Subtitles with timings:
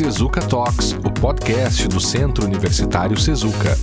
[0.00, 3.76] Sezuka Talks, o podcast do Centro Universitário Sezuka.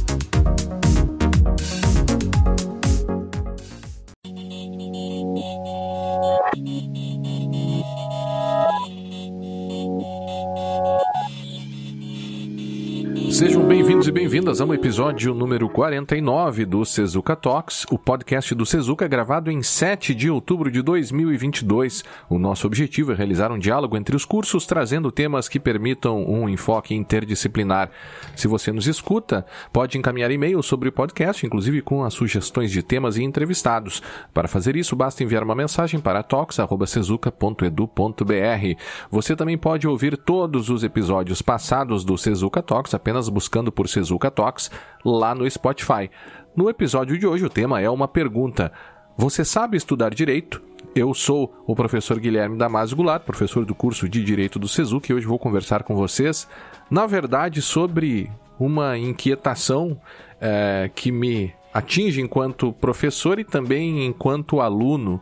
[14.47, 20.15] Bem-vindas um episódio número 49 do Sezuka Talks, o podcast do Sezuka gravado em 7
[20.15, 22.05] de outubro de 2022.
[22.29, 26.47] O nosso objetivo é realizar um diálogo entre os cursos, trazendo temas que permitam um
[26.47, 27.91] enfoque interdisciplinar.
[28.37, 32.81] Se você nos escuta, pode encaminhar e-mail sobre o podcast, inclusive com as sugestões de
[32.81, 34.01] temas e entrevistados.
[34.33, 38.81] Para fazer isso, basta enviar uma mensagem para talks.sezuka.edu.br.
[39.11, 44.36] Você também pode ouvir todos os episódios passados do Sezuka Talks apenas buscando por Sezuka
[44.37, 44.69] Talks
[45.03, 46.11] lá no Spotify.
[46.55, 48.71] No episódio de hoje, o tema é uma pergunta:
[49.17, 50.61] Você sabe estudar direito?
[50.95, 55.15] Eu sou o professor Guilherme Damasio Goulart, professor do curso de Direito do Sezuka, e
[55.15, 56.47] hoje vou conversar com vocês,
[56.89, 59.99] na verdade, sobre uma inquietação
[60.39, 65.21] é, que me atinge enquanto professor e também enquanto aluno.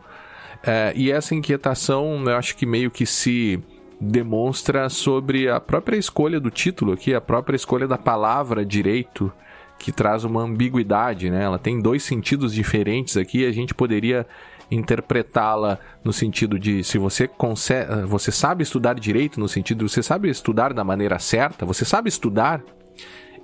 [0.62, 3.62] É, e essa inquietação, eu acho que meio que se
[4.00, 9.32] demonstra sobre a própria escolha do título aqui, a própria escolha da palavra direito,
[9.78, 11.42] que traz uma ambiguidade, né?
[11.42, 14.26] Ela tem dois sentidos diferentes aqui, a gente poderia
[14.70, 20.02] interpretá-la no sentido de se você consegue, você sabe estudar direito no sentido de você
[20.02, 22.62] sabe estudar da maneira certa, você sabe estudar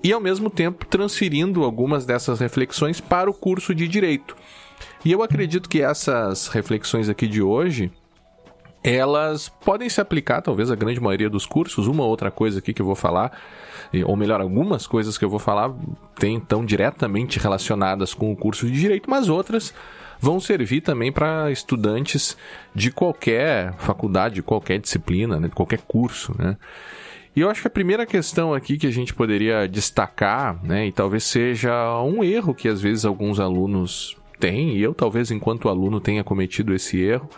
[0.02, 4.36] e ao mesmo tempo transferindo algumas dessas reflexões para o curso de direito.
[5.04, 7.92] E eu acredito que essas reflexões aqui de hoje,
[8.82, 11.86] elas podem se aplicar, talvez, a grande maioria dos cursos.
[11.86, 13.32] Uma ou outra coisa aqui que eu vou falar,
[14.06, 15.72] ou melhor, algumas coisas que eu vou falar
[16.16, 19.72] tem, estão diretamente relacionadas com o curso de Direito, mas outras
[20.18, 22.36] vão servir também para estudantes
[22.74, 26.56] de qualquer faculdade, de qualquer disciplina, né, de qualquer curso, né?
[27.34, 30.92] E eu acho que a primeira questão aqui que a gente poderia destacar, né, e
[30.92, 36.00] talvez seja um erro que às vezes alguns alunos têm, e eu talvez enquanto aluno
[36.00, 37.28] tenha cometido esse erro,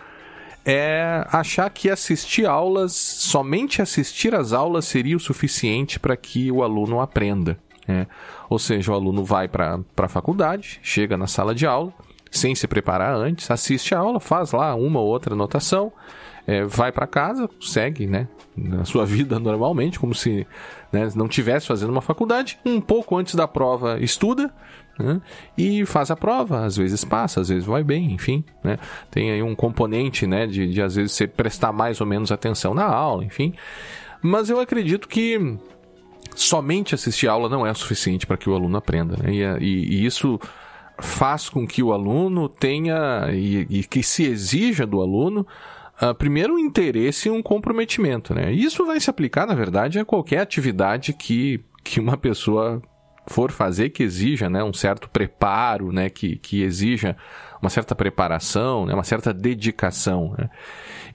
[0.65, 6.63] é achar que assistir aulas, somente assistir às aulas seria o suficiente para que o
[6.63, 7.59] aluno aprenda.
[7.87, 8.07] Né?
[8.49, 11.93] Ou seja, o aluno vai para a faculdade, chega na sala de aula,
[12.31, 15.93] sem se preparar antes, assiste a aula, faz lá uma ou outra anotação,
[16.47, 18.27] é, vai para casa, segue né,
[18.57, 20.47] na sua vida normalmente, como se
[20.91, 22.59] né, não tivesse fazendo uma faculdade.
[22.65, 24.53] Um pouco antes da prova, estuda,
[24.99, 25.21] né?
[25.57, 28.79] e faz a prova, às vezes passa, às vezes vai bem, enfim, né?
[29.11, 32.75] Tem aí um componente, né, de, de às vezes você prestar mais ou menos atenção
[32.75, 33.55] na aula, enfim.
[34.23, 35.59] Mas eu acredito que
[36.35, 39.33] somente assistir aula não é suficiente para que o aluno aprenda, né?
[39.33, 40.41] E, e, e, isso
[40.99, 45.47] faz com que o aluno tenha e, e que se exija do aluno
[46.01, 48.53] uh, primeiro um interesse e um comprometimento, né?
[48.53, 52.81] Isso vai se aplicar, na verdade, a qualquer atividade que, que uma pessoa
[53.27, 57.17] for fazer que exija né, um certo preparo, né, que, que exija
[57.61, 60.35] uma certa preparação, né, uma certa dedicação.
[60.39, 60.51] Né?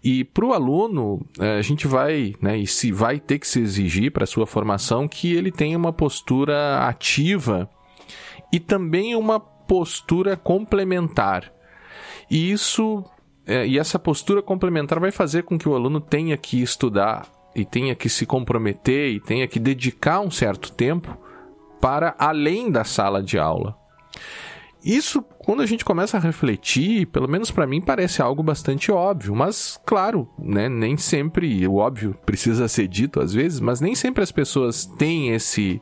[0.03, 3.59] E para o aluno, eh, a gente vai, né, e se vai ter que se
[3.59, 7.69] exigir para a sua formação que ele tenha uma postura ativa
[8.51, 11.51] e também uma postura complementar.
[12.29, 13.03] E isso
[13.49, 17.65] é, e essa postura complementar vai fazer com que o aluno tenha que estudar e
[17.65, 21.17] tenha que se comprometer e tenha que dedicar um certo tempo
[21.79, 23.75] para além da sala de aula.
[24.83, 29.35] Isso, quando a gente começa a refletir, pelo menos para mim parece algo bastante óbvio,
[29.35, 34.23] mas claro, né, nem sempre o óbvio precisa ser dito às vezes, mas nem sempre
[34.23, 35.81] as pessoas têm esse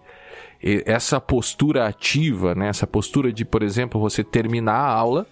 [0.60, 5.28] essa postura ativa, né, essa postura de, por exemplo, você terminar a aula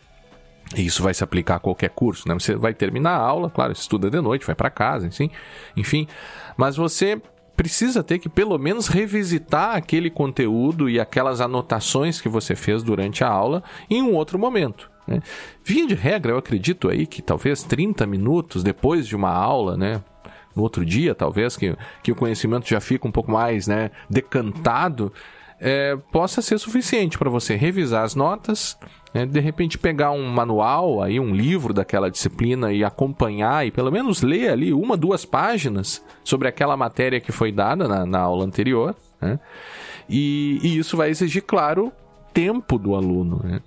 [0.75, 2.33] e isso vai se aplicar a qualquer curso, né?
[2.33, 5.29] Você vai terminar a aula, claro, estuda de noite, vai para casa, enfim,
[5.75, 6.07] enfim,
[6.57, 7.21] mas você
[7.55, 13.23] precisa ter que pelo menos revisitar aquele conteúdo e aquelas anotações que você fez durante
[13.23, 14.89] a aula em um outro momento.
[15.07, 15.21] Né?
[15.63, 20.01] Via de regra, eu acredito aí que talvez 30 minutos depois de uma aula, né?
[20.55, 25.11] No outro dia, talvez, que, que o conhecimento já fica um pouco mais né, decantado,
[25.59, 28.77] é, possa ser suficiente para você revisar as notas,
[29.13, 33.91] né, de repente pegar um manual, aí um livro daquela disciplina e acompanhar e pelo
[33.91, 38.45] menos ler ali uma, duas páginas sobre aquela matéria que foi dada na, na aula
[38.45, 38.95] anterior.
[39.21, 39.39] Né,
[40.09, 41.91] e, e isso vai exigir, claro,
[42.33, 43.41] tempo do aluno.
[43.43, 43.61] Né?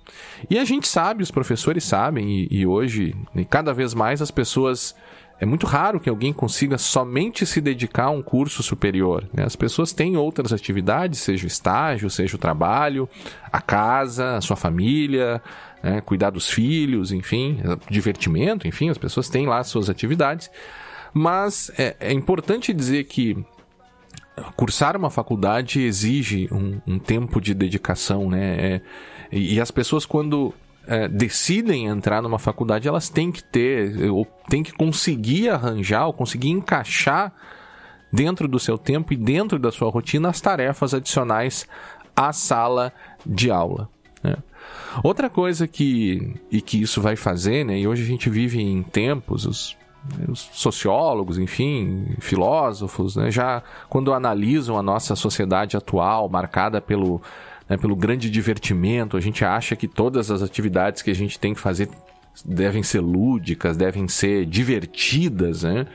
[0.47, 4.29] E a gente sabe, os professores sabem, e, e hoje, e cada vez mais, as
[4.29, 4.95] pessoas
[5.39, 9.27] é muito raro que alguém consiga somente se dedicar a um curso superior.
[9.33, 9.43] Né?
[9.45, 13.07] As pessoas têm outras atividades, seja o estágio, seja o trabalho,
[13.51, 15.41] a casa, a sua família,
[15.81, 16.01] né?
[16.01, 17.59] cuidar dos filhos, enfim,
[17.89, 20.51] divertimento, enfim, as pessoas têm lá suas atividades.
[21.13, 23.37] Mas é, é importante dizer que
[24.55, 28.55] cursar uma faculdade exige um, um tempo de dedicação, né?
[28.59, 28.81] É,
[29.31, 30.53] e, e, as pessoas, quando
[30.89, 36.13] é, decidem entrar numa faculdade, elas têm que ter, ou têm que conseguir arranjar, ou
[36.13, 37.31] conseguir encaixar
[38.11, 41.67] dentro do seu tempo e dentro da sua rotina as tarefas adicionais
[42.15, 42.91] à sala
[43.23, 43.87] de aula.
[44.23, 44.35] Né?
[45.03, 48.81] Outra coisa que, e que isso vai fazer, né, e hoje a gente vive em
[48.81, 49.77] tempos, os,
[50.27, 57.21] os sociólogos, enfim, filósofos, né, já quando analisam a nossa sociedade atual, marcada pelo,
[57.69, 61.53] né, pelo grande divertimento, a gente acha que todas as atividades que a gente tem
[61.53, 61.89] que fazer
[62.43, 65.85] devem ser lúdicas, devem ser divertidas, né?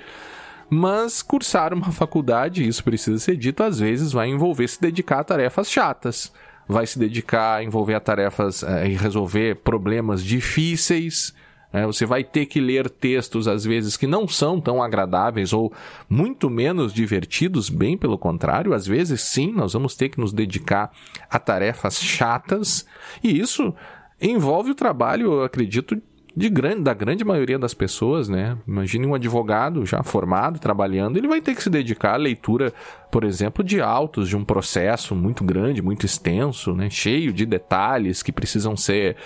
[0.70, 5.24] Mas cursar uma faculdade, isso precisa ser dito, às vezes vai envolver se dedicar a
[5.24, 6.32] tarefas chatas
[6.68, 11.34] vai se dedicar a envolver a tarefas é, e resolver problemas difíceis.
[11.74, 15.72] É, você vai ter que ler textos, às vezes, que não são tão agradáveis ou
[16.08, 18.72] muito menos divertidos, bem pelo contrário.
[18.72, 20.92] Às vezes, sim, nós vamos ter que nos dedicar
[21.28, 22.86] a tarefas chatas.
[23.24, 23.74] E isso
[24.22, 26.00] envolve o trabalho, eu acredito,
[26.36, 28.58] de grande, da grande maioria das pessoas, né?
[28.66, 32.72] Imagine um advogado já formado, trabalhando, ele vai ter que se dedicar à leitura,
[33.10, 36.90] por exemplo, de autos de um processo muito grande, muito extenso, né?
[36.90, 39.16] Cheio de detalhes que precisam ser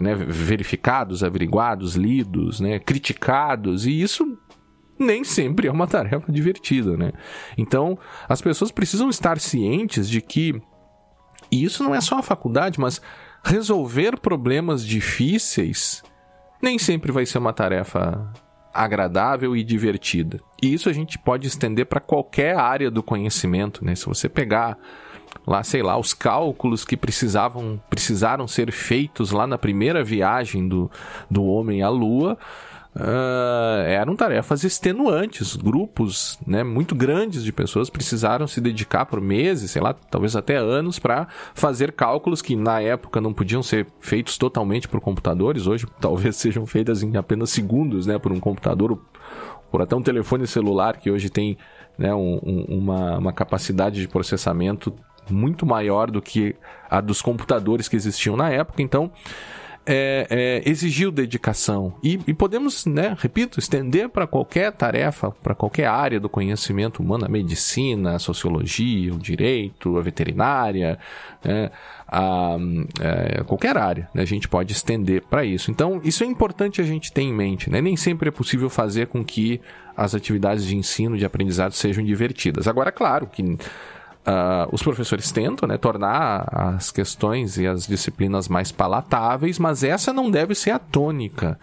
[0.00, 2.78] né, verificados, averiguados, lidos, né?
[2.78, 4.38] criticados, e isso
[4.98, 7.12] nem sempre é uma tarefa divertida, né?
[7.58, 10.60] Então, as pessoas precisam estar cientes de que
[11.52, 13.02] e isso não é só a faculdade, mas
[13.44, 16.02] resolver problemas difíceis
[16.64, 18.32] nem sempre vai ser uma tarefa
[18.72, 20.40] agradável e divertida.
[20.60, 23.94] E isso a gente pode estender para qualquer área do conhecimento, né?
[23.94, 24.76] Se você pegar
[25.46, 30.90] lá, sei lá, os cálculos que precisavam precisaram ser feitos lá na primeira viagem do,
[31.30, 32.36] do homem à lua,
[32.96, 35.56] uh, eram tarefas extenuantes.
[35.56, 40.56] Grupos né, muito grandes de pessoas precisaram se dedicar por meses, sei lá, talvez até
[40.56, 45.86] anos, para fazer cálculos que na época não podiam ser feitos totalmente por computadores, hoje
[46.00, 48.98] talvez sejam feitas em apenas segundos né, por um computador,
[49.70, 51.58] por até um telefone celular que hoje tem
[51.98, 52.38] né, um,
[52.68, 54.92] uma, uma capacidade de processamento
[55.30, 56.54] muito maior do que
[56.90, 58.82] a dos computadores que existiam na época.
[58.82, 59.10] Então,
[59.86, 60.26] é,
[60.64, 61.94] é, exigiu dedicação.
[62.02, 67.26] E, e, podemos, né, repito, estender para qualquer tarefa, para qualquer área do conhecimento humano,
[67.26, 70.98] a medicina, a sociologia, o direito, a veterinária,
[71.44, 71.70] né,
[72.08, 72.56] a,
[73.00, 75.70] é, qualquer área, né, a gente pode estender para isso.
[75.70, 77.68] Então, isso é importante a gente ter em mente.
[77.68, 77.80] Né?
[77.80, 79.60] Nem sempre é possível fazer com que
[79.96, 82.66] as atividades de ensino, de aprendizado sejam divertidas.
[82.66, 83.56] Agora, claro que
[84.26, 90.14] Uh, os professores tentam né, tornar as questões e as disciplinas mais palatáveis, mas essa
[90.14, 91.60] não deve ser a tônica.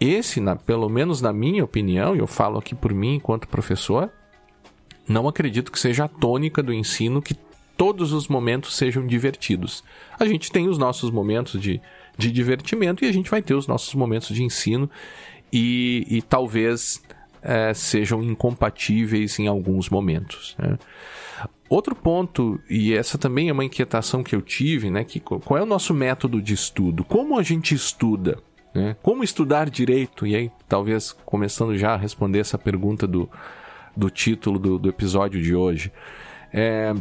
[0.00, 4.10] Esse, na, pelo menos na minha opinião, e eu falo aqui por mim enquanto professor,
[5.06, 7.34] não acredito que seja a tônica do ensino que
[7.76, 9.84] todos os momentos sejam divertidos.
[10.18, 11.80] A gente tem os nossos momentos de,
[12.16, 14.90] de divertimento e a gente vai ter os nossos momentos de ensino
[15.52, 17.02] e, e talvez
[17.42, 20.56] é, sejam incompatíveis em alguns momentos.
[20.58, 20.78] Né?
[21.68, 25.04] Outro ponto, e essa também é uma inquietação que eu tive, né?
[25.04, 27.04] Que, qual é o nosso método de estudo?
[27.04, 28.38] Como a gente estuda?
[28.74, 28.96] Né?
[29.02, 30.26] Como estudar direito?
[30.26, 33.28] E aí, talvez começando já a responder essa pergunta do,
[33.94, 35.92] do título do, do episódio de hoje.
[36.52, 36.94] É,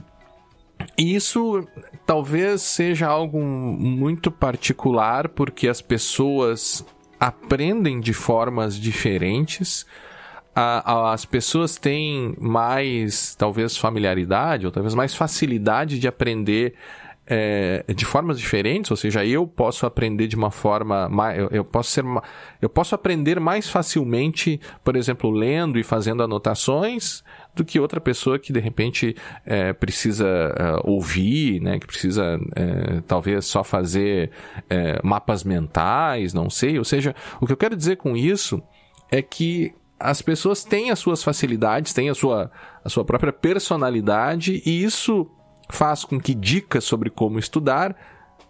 [0.97, 1.65] isso
[2.05, 6.85] talvez seja algo muito particular, porque as pessoas
[7.19, 9.85] aprendem de formas diferentes
[10.59, 16.73] a, as pessoas têm mais, talvez, familiaridade, ou talvez mais facilidade de aprender
[17.27, 21.91] é, de formas diferentes, ou seja, eu posso aprender de uma forma, eu, eu, posso
[21.91, 22.03] ser,
[22.59, 27.23] eu posso aprender mais facilmente, por exemplo, lendo e fazendo anotações,
[27.53, 33.01] do que outra pessoa que de repente é, precisa é, ouvir, né, que precisa é,
[33.05, 34.31] talvez só fazer
[34.69, 36.79] é, mapas mentais, não sei.
[36.79, 38.61] Ou seja, o que eu quero dizer com isso
[39.11, 42.51] é que as pessoas têm as suas facilidades, têm a sua,
[42.83, 45.29] a sua própria personalidade, e isso
[45.69, 47.95] faz com que dicas sobre como estudar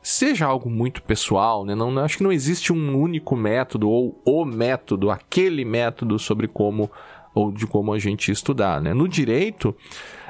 [0.02, 1.76] seja algo muito pessoal, né?
[1.76, 6.90] Não, acho que não existe um único método ou o método, aquele método sobre como
[7.34, 8.94] ou de como a gente estudar, né?
[8.94, 9.76] No direito,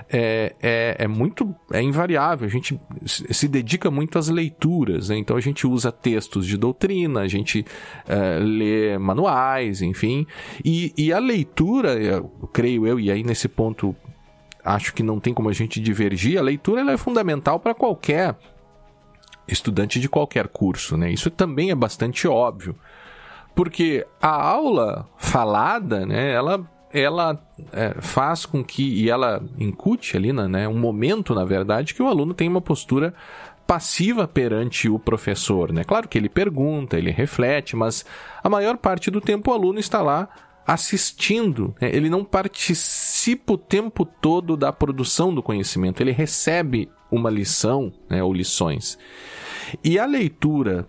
[0.10, 2.48] é, é, é, muito é invariável.
[2.48, 5.18] A gente se dedica muito às leituras, né?
[5.18, 7.66] então a gente usa textos de doutrina, a gente
[8.08, 10.26] é, lê manuais, enfim.
[10.64, 13.96] E, e a leitura, eu, creio eu, e aí nesse ponto
[14.64, 18.36] acho que não tem como a gente divergir, a leitura é fundamental para qualquer
[19.48, 21.10] estudante de qualquer curso, né?
[21.10, 22.76] Isso também é bastante óbvio.
[23.56, 27.40] Porque a aula falada, né, ela ela
[27.72, 32.08] é, faz com que, e ela incute ali, né, um momento, na verdade, que o
[32.08, 33.14] aluno tem uma postura
[33.66, 35.84] passiva perante o professor, né?
[35.84, 38.06] Claro que ele pergunta, ele reflete, mas
[38.42, 40.30] a maior parte do tempo o aluno está lá
[40.66, 41.90] assistindo, né?
[41.94, 48.22] ele não participa o tempo todo da produção do conhecimento, ele recebe uma lição né,
[48.22, 48.98] ou lições.
[49.84, 50.88] E a leitura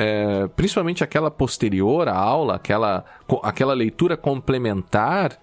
[0.00, 3.04] é, principalmente aquela posterior à aula, aquela,
[3.42, 5.38] aquela leitura complementar,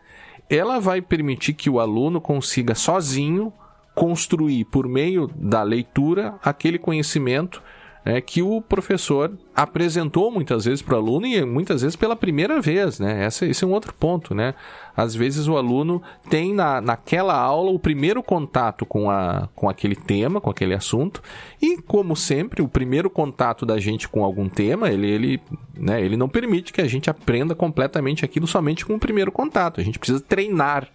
[0.49, 3.53] ela vai permitir que o aluno consiga sozinho
[3.93, 7.61] construir por meio da leitura aquele conhecimento
[8.07, 12.61] né, que o professor apresentou muitas vezes para o aluno e muitas vezes pela primeira
[12.61, 13.25] vez, né?
[13.25, 14.53] Essa, esse é um outro ponto, né?
[14.95, 19.95] Às vezes o aluno tem na, naquela aula o primeiro contato com, a, com aquele
[19.95, 21.21] tema, com aquele assunto
[21.61, 25.41] e, como sempre, o primeiro contato da gente com algum tema, ele, ele,
[25.75, 29.81] né, ele não permite que a gente aprenda completamente aquilo somente com o primeiro contato.
[29.81, 30.87] A gente precisa treinar.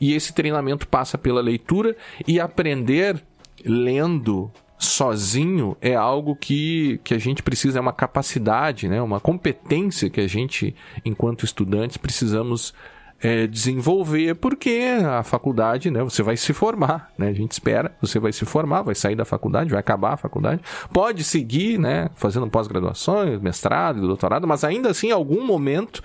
[0.00, 1.96] E esse treinamento passa pela leitura
[2.26, 3.22] e aprender
[3.64, 9.02] lendo sozinho é algo que, que a gente precisa, é uma capacidade, né?
[9.02, 12.72] uma competência que a gente, enquanto estudantes, precisamos
[13.20, 18.18] é, desenvolver, porque a faculdade, né, você vai se formar, né, a gente espera, você
[18.20, 22.48] vai se formar, vai sair da faculdade, vai acabar a faculdade, pode seguir, né, fazendo
[22.48, 26.00] pós-graduações, mestrado, doutorado, mas ainda assim, em algum momento,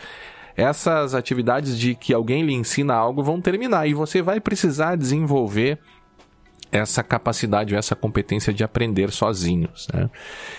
[0.56, 5.80] essas atividades de que alguém lhe ensina algo vão terminar e você vai precisar desenvolver
[6.74, 9.88] essa capacidade, essa competência de aprender sozinhos.
[9.94, 10.10] Né?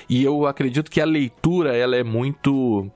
[0.09, 2.89] E eu acredito que a leitura ela é muito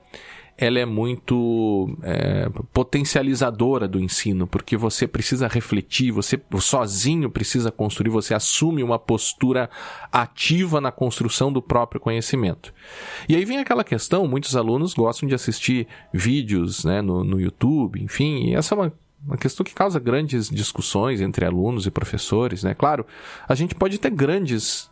[0.61, 8.09] ela é muito é, potencializadora do ensino, porque você precisa refletir, você sozinho precisa construir,
[8.09, 9.69] você assume uma postura
[10.11, 12.73] ativa na construção do próprio conhecimento.
[13.29, 18.03] E aí vem aquela questão, muitos alunos gostam de assistir vídeos né, no, no YouTube,
[18.03, 18.93] enfim, e essa é uma
[19.25, 22.73] uma questão que causa grandes discussões entre alunos e professores, né?
[22.73, 23.05] Claro,
[23.47, 24.89] a gente pode ter grandes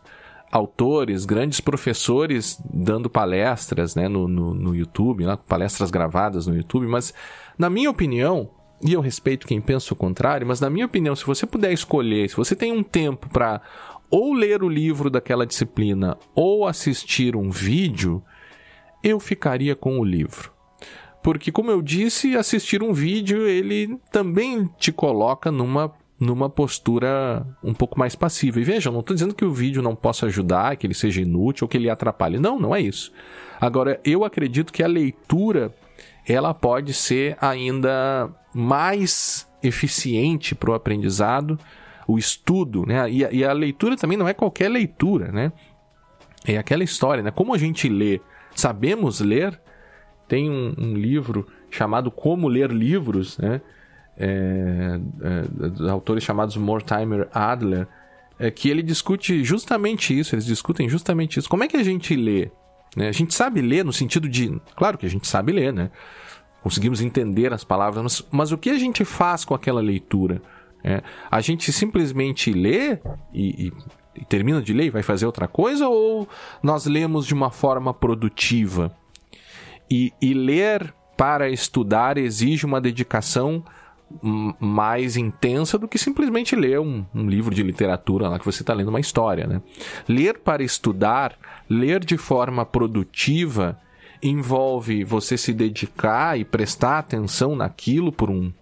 [0.50, 6.86] autores, grandes professores dando palestras, né, no, no, no YouTube, né, palestras gravadas no YouTube,
[6.86, 7.12] mas
[7.58, 8.50] na minha opinião,
[8.82, 12.30] e eu respeito quem pensa o contrário, mas na minha opinião, se você puder escolher,
[12.30, 13.60] se você tem um tempo para
[14.10, 18.22] ou ler o livro daquela disciplina ou assistir um vídeo,
[19.02, 20.57] eu ficaria com o livro.
[21.22, 27.74] Porque, como eu disse, assistir um vídeo ele também te coloca numa, numa postura um
[27.74, 28.60] pouco mais passiva.
[28.60, 31.20] E veja, eu não estou dizendo que o vídeo não possa ajudar, que ele seja
[31.20, 32.38] inútil ou que ele atrapalhe.
[32.38, 33.12] Não, não é isso.
[33.60, 35.74] Agora, eu acredito que a leitura
[36.26, 41.58] ela pode ser ainda mais eficiente para o aprendizado,
[42.06, 43.10] o estudo, né?
[43.10, 45.52] E a, e a leitura também não é qualquer leitura, né?
[46.46, 47.30] É aquela história, né?
[47.30, 48.20] Como a gente lê,
[48.54, 49.60] sabemos ler,
[50.28, 53.60] tem um, um livro chamado Como Ler Livros, né?
[54.20, 57.86] É, é, autores chamados Mortimer Adler,
[58.38, 61.48] é, que ele discute justamente isso, eles discutem justamente isso.
[61.48, 62.50] Como é que a gente lê?
[62.96, 63.08] Né?
[63.08, 64.60] A gente sabe ler no sentido de.
[64.76, 65.90] Claro que a gente sabe ler, né?
[66.62, 70.42] Conseguimos entender as palavras, mas, mas o que a gente faz com aquela leitura?
[70.82, 72.98] É, a gente simplesmente lê
[73.32, 73.72] e, e,
[74.16, 75.88] e termina de ler e vai fazer outra coisa?
[75.88, 76.28] Ou
[76.62, 78.92] nós lemos de uma forma produtiva?
[79.90, 83.64] E, e ler para estudar exige uma dedicação
[84.58, 88.72] mais intensa do que simplesmente ler um, um, livro de literatura lá que você está
[88.72, 89.46] lendo uma história.
[89.46, 89.60] Né?
[90.08, 91.36] Ler para estudar,
[91.68, 93.78] ler de forma produtiva,
[94.22, 98.52] envolve você se dedicar e prestar atenção naquilo por um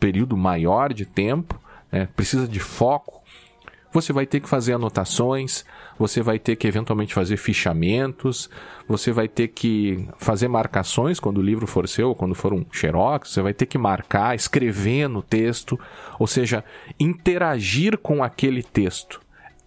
[0.00, 2.08] período maior de tempo, né?
[2.16, 3.17] precisa de foco.
[3.92, 5.64] Você vai ter que fazer anotações,
[5.98, 8.50] você vai ter que eventualmente fazer fichamentos,
[8.86, 13.30] você vai ter que fazer marcações quando o livro for seu, quando for um xerox,
[13.30, 15.80] você vai ter que marcar, escrever no texto,
[16.18, 16.62] ou seja,
[17.00, 19.20] interagir com aquele texto.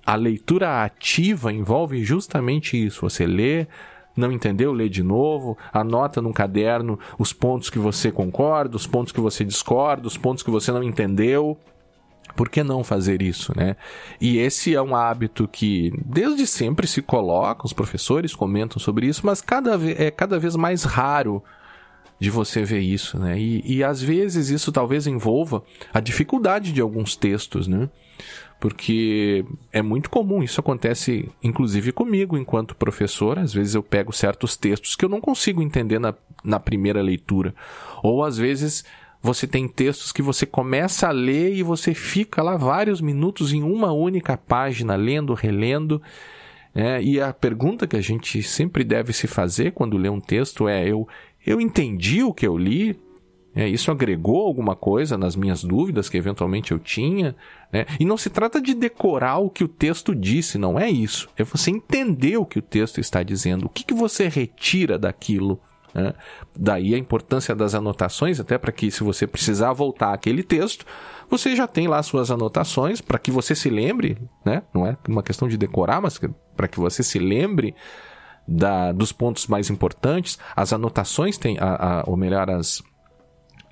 [0.06, 3.02] A leitura ativa envolve justamente isso.
[3.02, 3.68] Você lê,
[4.16, 9.12] não entendeu, lê de novo, anota num caderno os pontos que você concorda, os pontos
[9.12, 11.58] que você discorda, os pontos que você não entendeu.
[12.36, 13.76] Por que não fazer isso, né?
[14.20, 19.26] E esse é um hábito que desde sempre se coloca, os professores comentam sobre isso,
[19.26, 21.44] mas cada é cada vez mais raro
[22.20, 23.40] de você ver isso, né?
[23.40, 27.90] E, e às vezes isso talvez envolva a dificuldade de alguns textos, né?
[28.60, 33.40] Porque é muito comum, isso acontece inclusive comigo enquanto professor.
[33.40, 37.56] Às vezes eu pego certos textos que eu não consigo entender na, na primeira leitura.
[38.04, 38.86] Ou às vezes
[39.22, 43.62] você tem textos que você começa a ler e você fica lá vários minutos em
[43.62, 46.02] uma única página, lendo, relendo.
[46.74, 50.68] É, e a pergunta que a gente sempre deve se fazer quando lê um texto
[50.68, 51.08] é: eu,
[51.46, 53.00] eu entendi o que eu li?
[53.54, 57.36] É, isso agregou alguma coisa nas minhas dúvidas que eventualmente eu tinha?
[57.72, 57.86] Né?
[58.00, 61.28] E não se trata de decorar o que o texto disse, não é isso.
[61.36, 63.66] É você entender o que o texto está dizendo.
[63.66, 65.60] O que, que você retira daquilo?
[65.94, 66.14] Né?
[66.58, 70.86] Daí a importância das anotações, até para que, se você precisar voltar àquele texto,
[71.30, 74.64] você já tem lá suas anotações para que você se lembre, né?
[74.74, 76.20] não é uma questão de decorar, mas
[76.56, 77.76] para que você se lembre
[78.48, 80.38] da, dos pontos mais importantes.
[80.56, 82.84] As anotações têm, a, a, ou melhor, as,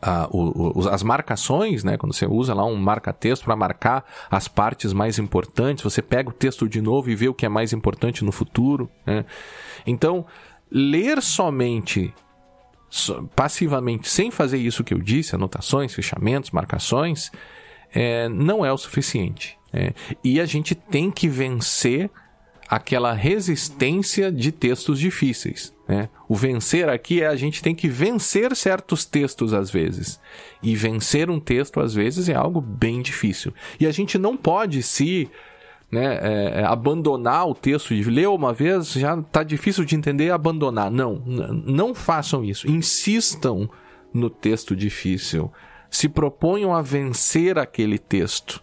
[0.01, 1.97] a, o, o, as marcações, né?
[1.97, 6.33] Quando você usa lá um marca-texto para marcar as partes mais importantes, você pega o
[6.33, 8.89] texto de novo e vê o que é mais importante no futuro.
[9.05, 9.25] Né?
[9.85, 10.25] Então,
[10.71, 12.13] ler somente
[13.35, 17.31] passivamente, sem fazer isso que eu disse, anotações, fechamentos, marcações,
[17.93, 19.57] é, não é o suficiente.
[19.71, 19.93] É.
[20.23, 22.09] E a gente tem que vencer
[22.67, 25.73] aquela resistência de textos difíceis.
[25.87, 26.07] Né?
[26.27, 30.19] O vencer aqui é a gente tem que vencer certos textos às vezes.
[30.61, 33.53] E vencer um texto às vezes é algo bem difícil.
[33.79, 35.29] E a gente não pode se
[35.91, 40.31] né, é, é abandonar o texto de ler uma vez já está difícil de entender
[40.31, 40.91] abandonar.
[40.91, 42.69] Não, não façam isso.
[42.69, 43.69] Insistam
[44.13, 45.51] no texto difícil.
[45.89, 48.61] Se proponham a vencer aquele texto.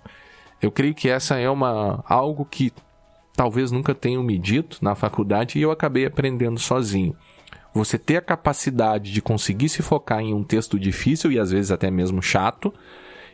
[0.62, 2.72] Eu creio que essa é uma algo que
[3.36, 7.14] talvez nunca tenham me dito na faculdade e eu acabei aprendendo sozinho.
[7.74, 11.70] Você ter a capacidade de conseguir se focar em um texto difícil e às vezes
[11.70, 12.72] até mesmo chato,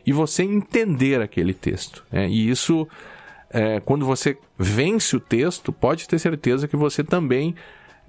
[0.04, 2.04] e você entender aquele texto.
[2.10, 2.28] Né?
[2.28, 2.88] E isso,
[3.52, 7.54] é, quando você vence o texto, pode ter certeza que você também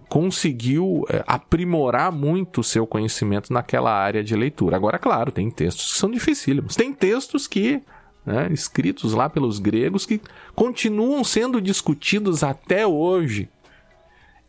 [0.10, 4.76] conseguiu é, aprimorar muito o seu conhecimento naquela área de leitura.
[4.76, 6.76] Agora, claro, tem textos que são dificílimos.
[6.76, 7.82] Tem textos que
[8.26, 10.22] né, escritos lá pelos gregos, que
[10.56, 13.50] continuam sendo discutidos até hoje.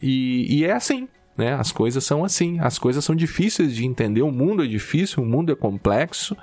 [0.01, 1.55] E, e é assim, né?
[1.55, 5.27] As coisas são assim, as coisas são difíceis de entender, o mundo é difícil, o
[5.27, 6.37] mundo é complexo.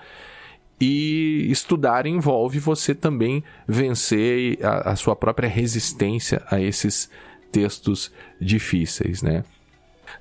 [0.81, 7.07] E estudar envolve você também vencer a, a sua própria resistência a esses
[7.51, 9.43] textos difíceis, né?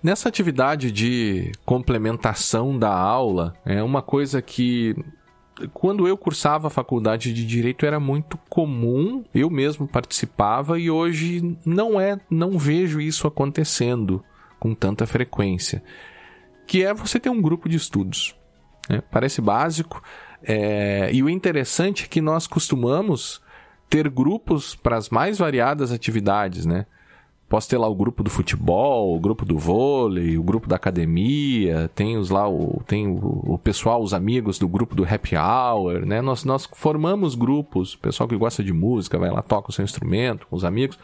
[0.03, 4.94] Nessa atividade de complementação da aula, é uma coisa que
[5.73, 11.57] quando eu cursava a faculdade de direito era muito comum, eu mesmo participava e hoje
[11.64, 14.25] não é, não vejo isso acontecendo
[14.59, 15.83] com tanta frequência,
[16.66, 18.35] que é você ter um grupo de estudos.
[18.88, 19.03] Né?
[19.11, 20.03] Parece básico,
[20.42, 21.11] é...
[21.12, 23.40] e o interessante é que nós costumamos
[23.88, 26.87] ter grupos para as mais variadas atividades, né?
[27.48, 31.90] Posso ter lá o grupo do futebol, o grupo do vôlei, o grupo da academia,
[31.96, 36.07] tem os lá o, tem o, o, pessoal, os amigos do grupo do happy hour,
[36.07, 36.22] né?
[36.22, 40.46] Nós, nós formamos grupos, pessoal que gosta de música vai lá, toca o seu instrumento
[40.46, 40.96] com os amigos.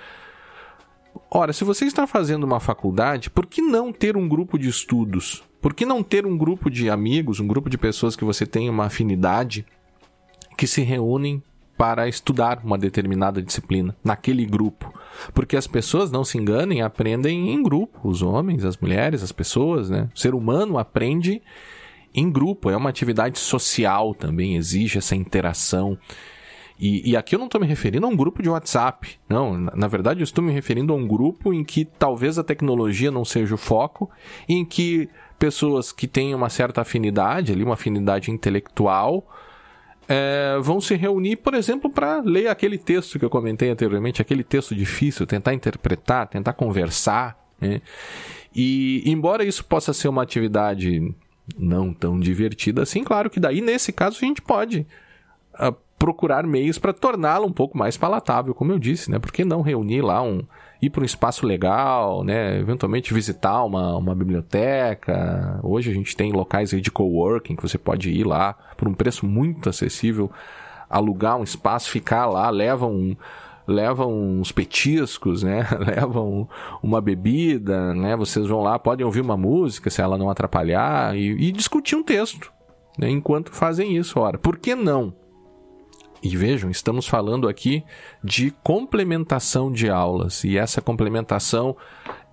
[1.29, 5.43] Ora, se você está fazendo uma faculdade, por que não ter um grupo de estudos?
[5.67, 8.71] Por que não ter um grupo de amigos, um grupo de pessoas que você tem
[8.71, 9.67] uma afinidade,
[10.57, 11.43] que se reúnem
[11.77, 14.95] para estudar uma determinada disciplina naquele grupo.
[15.35, 17.99] Porque as pessoas, não se enganem, aprendem em grupo.
[18.09, 20.09] Os homens, as mulheres, as pessoas, né?
[20.15, 21.43] O ser humano aprende
[22.15, 22.71] em grupo.
[22.71, 25.99] É uma atividade social também, exige essa interação.
[26.79, 29.19] E, e aqui eu não estou me referindo a um grupo de WhatsApp.
[29.29, 32.45] Não, na, na verdade eu estou me referindo a um grupo em que talvez a
[32.45, 34.09] tecnologia não seja o foco,
[34.49, 39.27] em que pessoas que têm uma certa afinidade, ali, uma afinidade intelectual,
[40.09, 44.45] é, vão se reunir, por exemplo, para ler aquele texto que eu comentei anteriormente, aquele
[44.45, 47.39] texto difícil, tentar interpretar, tentar conversar.
[47.61, 47.81] Né?
[48.55, 51.15] E embora isso possa ser uma atividade
[51.59, 54.87] não tão divertida assim, claro que daí nesse caso a gente pode
[55.55, 59.19] uh, procurar meios para torná-la um pouco mais palatável, como eu disse, né?
[59.19, 60.43] Por que não reunir lá um
[60.81, 62.59] ir para um espaço legal, né?
[62.59, 65.59] Eventualmente visitar uma, uma biblioteca.
[65.63, 68.95] Hoje a gente tem locais aí de coworking que você pode ir lá por um
[68.95, 70.31] preço muito acessível,
[70.89, 73.17] alugar um espaço, ficar lá, leva um
[73.67, 75.67] levam uns petiscos, né?
[75.85, 76.49] levam
[76.83, 78.15] uma bebida, né?
[78.17, 82.03] Vocês vão lá, podem ouvir uma música se ela não atrapalhar e, e discutir um
[82.03, 82.53] texto,
[82.97, 83.11] né?
[83.11, 85.13] Enquanto fazem isso, ora, por que não?
[86.23, 87.85] E vejam, estamos falando aqui
[88.23, 91.77] de complementação de aulas, e essa complementação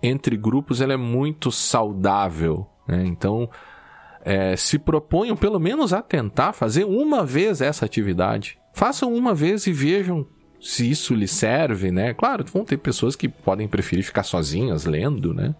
[0.01, 2.67] entre grupos ela é muito saudável.
[2.87, 3.03] Né?
[3.05, 3.49] Então,
[4.23, 8.57] é, se proponham pelo menos a tentar fazer uma vez essa atividade.
[8.73, 10.25] Façam uma vez e vejam
[10.59, 12.13] se isso lhe serve, né?
[12.13, 15.53] Claro, vão ter pessoas que podem preferir ficar sozinhas lendo, né?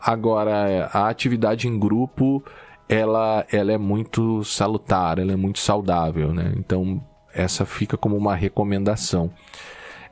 [0.00, 2.42] Agora, a atividade em grupo,
[2.88, 6.54] ela, ela é muito salutar, ela é muito saudável, né?
[6.56, 9.30] Então, essa fica como uma recomendação.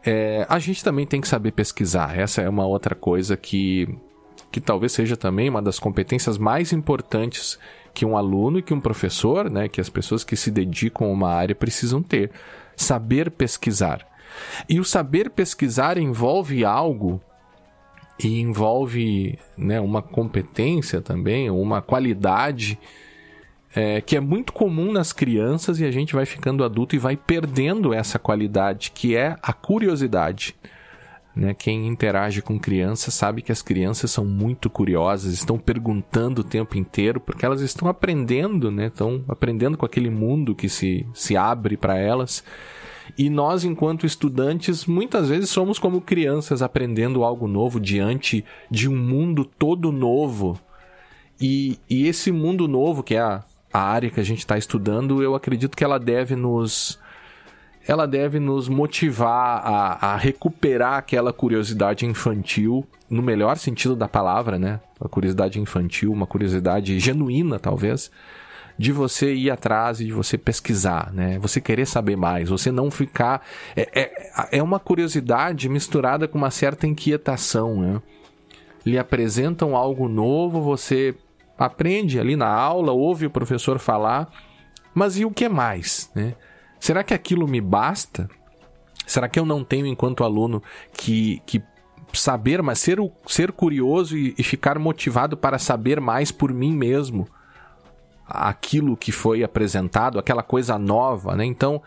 [0.04, 2.18] É, a gente também tem que saber pesquisar.
[2.18, 3.88] Essa é uma outra coisa que,
[4.50, 7.58] que talvez seja também uma das competências mais importantes
[7.92, 11.10] que um aluno e que um professor, né, que as pessoas que se dedicam a
[11.10, 12.30] uma área precisam ter.
[12.76, 14.06] Saber pesquisar.
[14.68, 17.20] E o saber pesquisar envolve algo
[18.22, 22.78] e envolve né, uma competência também, uma qualidade
[23.78, 27.16] é, que é muito comum nas crianças e a gente vai ficando adulto e vai
[27.16, 30.56] perdendo essa qualidade, que é a curiosidade.
[31.36, 31.54] Né?
[31.54, 36.76] Quem interage com crianças sabe que as crianças são muito curiosas, estão perguntando o tempo
[36.76, 38.88] inteiro, porque elas estão aprendendo, né?
[38.88, 42.42] estão aprendendo com aquele mundo que se, se abre para elas.
[43.16, 48.96] E nós, enquanto estudantes, muitas vezes somos como crianças aprendendo algo novo diante de um
[48.96, 50.58] mundo todo novo.
[51.40, 55.22] E, e esse mundo novo, que é a, a área que a gente está estudando,
[55.22, 56.98] eu acredito que ela deve nos.
[57.86, 64.58] Ela deve nos motivar a, a recuperar aquela curiosidade infantil, no melhor sentido da palavra,
[64.58, 64.80] né?
[65.00, 68.10] A curiosidade infantil, uma curiosidade genuína, talvez
[68.78, 71.38] de você ir atrás e de você pesquisar, né?
[71.40, 73.44] Você querer saber mais, você não ficar.
[73.74, 78.02] É, é, é uma curiosidade misturada com uma certa inquietação, né?
[78.86, 81.14] Lhe apresentam algo novo, você
[81.58, 84.30] aprende ali na aula, ouve o professor falar,
[84.94, 86.34] mas e o que mais, né?
[86.78, 88.28] Será que aquilo me basta?
[89.06, 91.62] Será que eu não tenho, enquanto aluno, que, que
[92.12, 97.28] saber, mas ser, ser curioso e, e ficar motivado para saber mais por mim mesmo?
[98.28, 101.46] aquilo que foi apresentado, aquela coisa nova, né?
[101.46, 101.82] Então,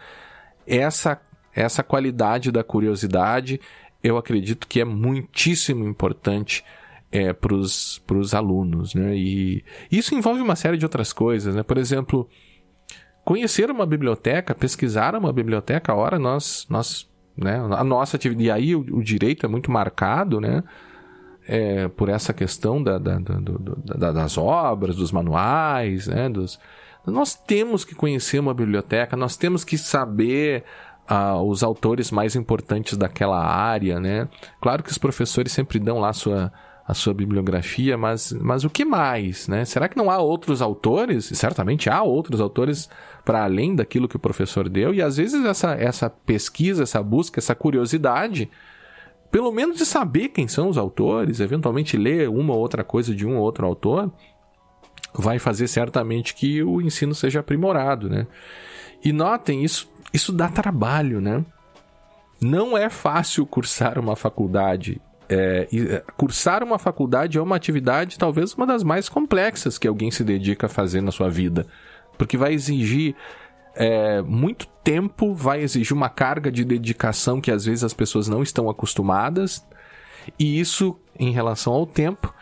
[0.66, 1.22] essa
[1.54, 3.60] essa qualidade da curiosidade,
[4.02, 6.64] eu acredito que é muitíssimo importante
[7.12, 9.16] é, para os alunos, né?
[9.16, 11.64] E isso envolve uma série de outras coisas, né?
[11.64, 12.30] Por exemplo,
[13.26, 17.58] conhecer uma biblioteca, pesquisar uma biblioteca, a hora nós, nós né?
[17.78, 20.64] A nossa atividade, e aí o, o direito é muito marcado, né?
[21.48, 26.60] é, por essa questão da, da, da, das obras, dos manuais, né, dos...
[27.06, 30.64] nós temos que conhecer uma biblioteca, nós temos que saber
[31.10, 34.28] uh, os autores mais importantes daquela área, né?
[34.62, 36.52] Claro que os professores sempre dão lá sua,
[36.92, 39.64] a sua bibliografia, mas, mas o que mais, né?
[39.64, 41.24] Será que não há outros autores?
[41.34, 42.90] Certamente há outros autores
[43.24, 47.40] para além daquilo que o professor deu, e às vezes essa, essa pesquisa, essa busca,
[47.40, 48.50] essa curiosidade
[49.32, 53.26] pelo menos de saber quem são os autores, eventualmente ler uma ou outra coisa de
[53.26, 54.12] um ou outro autor,
[55.14, 58.28] vai fazer certamente que o ensino seja aprimorado, né?
[59.02, 61.46] E notem, isso, isso dá trabalho, né?
[62.42, 65.00] Não é fácil cursar uma faculdade.
[65.34, 70.12] É, é, cursar uma faculdade é uma atividade talvez uma das mais complexas que alguém
[70.12, 71.66] se dedica a fazer na sua vida.
[72.18, 73.16] Porque vai exigir
[73.74, 78.44] é, muito tempo, vai exigir uma carga de dedicação que às vezes as pessoas não
[78.44, 79.66] estão acostumadas,
[80.38, 82.34] e isso, em relação ao tempo,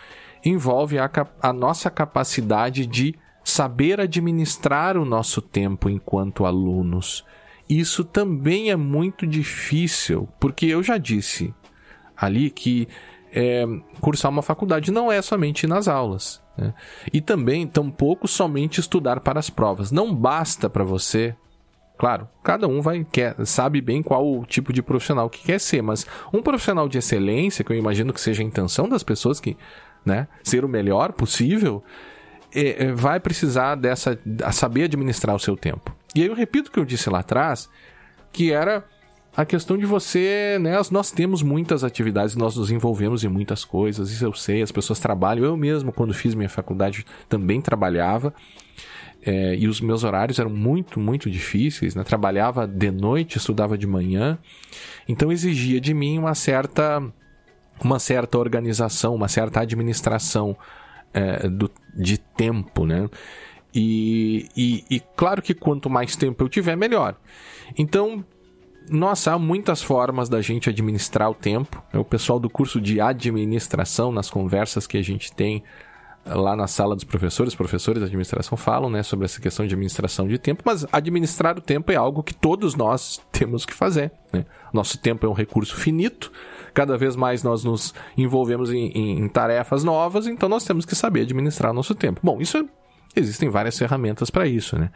[0.43, 1.09] envolve a,
[1.41, 7.25] a nossa capacidade de saber administrar o nosso tempo enquanto alunos.
[7.69, 11.53] Isso também é muito difícil, porque eu já disse
[12.19, 12.87] ali que
[13.31, 13.65] é,
[14.01, 16.41] cursar uma faculdade não é somente nas aulas.
[16.57, 16.73] Né?
[17.13, 19.91] E também, tampouco, somente estudar para as provas.
[19.91, 21.35] Não basta para você.
[21.97, 25.81] Claro, cada um vai quer, sabe bem qual o tipo de profissional que quer ser,
[25.81, 29.57] mas um profissional de excelência, que eu imagino que seja a intenção das pessoas que,
[30.05, 31.83] né, ser o melhor possível,
[32.55, 34.17] é, é, vai precisar dessa
[34.53, 35.93] saber administrar o seu tempo.
[36.15, 37.69] E aí eu repito o que eu disse lá atrás,
[38.31, 38.85] que era
[39.35, 40.75] a questão de você, né?
[40.91, 44.99] Nós temos muitas atividades, nós nos envolvemos em muitas coisas, isso eu sei, as pessoas
[44.99, 45.45] trabalham.
[45.45, 48.33] Eu mesmo, quando fiz minha faculdade, também trabalhava.
[49.21, 52.03] É, e os meus horários eram muito, muito difíceis, né?
[52.03, 54.39] Trabalhava de noite, estudava de manhã.
[55.07, 57.03] Então exigia de mim uma certa,
[57.83, 60.55] uma certa organização, uma certa administração
[61.13, 63.09] é, do, de tempo, né?
[63.73, 67.15] E, e, e claro que quanto mais tempo eu tiver, melhor.
[67.77, 68.25] Então,
[68.89, 71.81] nossa, há muitas formas da gente administrar o tempo.
[71.93, 75.63] O pessoal do curso de administração, nas conversas que a gente tem
[76.25, 80.27] lá na sala dos professores, professores de administração falam né, sobre essa questão de administração
[80.27, 84.11] de tempo, mas administrar o tempo é algo que todos nós temos que fazer.
[84.31, 84.45] Né?
[84.73, 86.31] Nosso tempo é um recurso finito,
[86.73, 90.95] cada vez mais nós nos envolvemos em, em, em tarefas novas, então nós temos que
[90.95, 92.19] saber administrar nosso tempo.
[92.23, 92.65] Bom, isso é,
[93.15, 94.91] existem várias ferramentas para isso, né?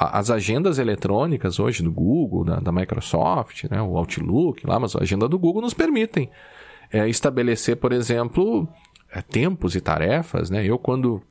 [0.00, 5.02] As agendas eletrônicas hoje do Google, da, da, Microsoft, né, o Outlook, lá, mas a
[5.02, 6.30] agenda do Google nos permitem
[6.90, 8.66] é, estabelecer, por exemplo,
[9.12, 10.48] é, tempos e tarefas.
[10.48, 10.64] Né?
[10.64, 11.22] Eu, quando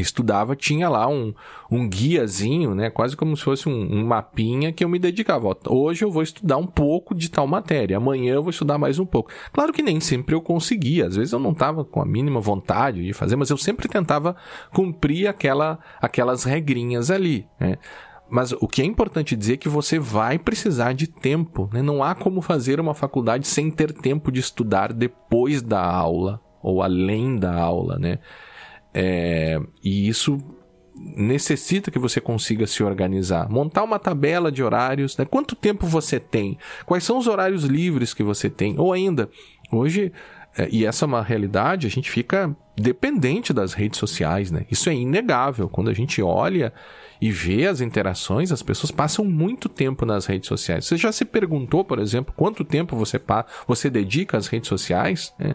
[0.00, 1.32] estudava, tinha lá um,
[1.70, 2.90] um guiazinho, né?
[2.90, 5.56] Quase como se fosse um, um, mapinha que eu me dedicava.
[5.68, 9.06] Hoje eu vou estudar um pouco de tal matéria, amanhã eu vou estudar mais um
[9.06, 9.30] pouco.
[9.52, 13.04] Claro que nem sempre eu conseguia, às vezes eu não estava com a mínima vontade
[13.04, 14.36] de fazer, mas eu sempre tentava
[14.72, 17.78] cumprir aquela, aquelas regrinhas ali, né?
[18.28, 21.80] Mas o que é importante dizer é que você vai precisar de tempo, né?
[21.80, 26.82] Não há como fazer uma faculdade sem ter tempo de estudar depois da aula ou
[26.82, 28.18] além da aula, né?
[28.98, 30.38] É, e isso
[30.96, 35.26] necessita que você consiga se organizar, montar uma tabela de horários, né?
[35.26, 36.56] Quanto tempo você tem?
[36.86, 38.78] Quais são os horários livres que você tem?
[38.78, 39.28] Ou ainda,
[39.70, 40.10] hoje,
[40.56, 44.64] é, e essa é uma realidade, a gente fica dependente das redes sociais, né?
[44.70, 45.68] Isso é inegável.
[45.68, 46.72] Quando a gente olha
[47.20, 50.86] e vê as interações, as pessoas passam muito tempo nas redes sociais.
[50.86, 53.20] Você já se perguntou, por exemplo, quanto tempo você,
[53.68, 55.34] você dedica às redes sociais?
[55.38, 55.54] Né?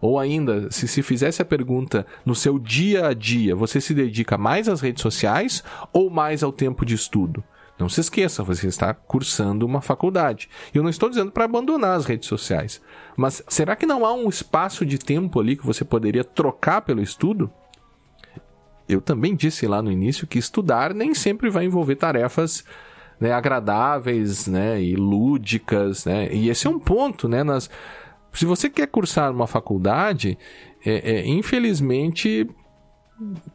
[0.00, 4.36] Ou ainda, se se fizesse a pergunta no seu dia a dia, você se dedica
[4.36, 7.42] mais às redes sociais ou mais ao tempo de estudo?
[7.78, 10.48] Não se esqueça, você está cursando uma faculdade.
[10.72, 12.80] Eu não estou dizendo para abandonar as redes sociais,
[13.16, 17.02] mas será que não há um espaço de tempo ali que você poderia trocar pelo
[17.02, 17.50] estudo?
[18.88, 22.64] Eu também disse lá no início que estudar nem sempre vai envolver tarefas
[23.20, 26.32] né, agradáveis né, e lúdicas, né?
[26.32, 27.42] E esse é um ponto, né?
[27.42, 27.68] Nas,
[28.36, 30.38] se você quer cursar uma faculdade,
[30.84, 32.48] é, é, infelizmente